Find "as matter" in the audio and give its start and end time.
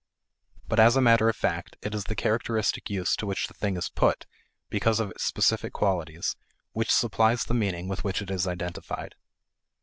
0.79-1.29